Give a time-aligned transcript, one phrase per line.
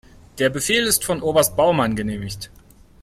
[0.39, 2.49] Der Befehl ist von Oberst Baumann genehmigt.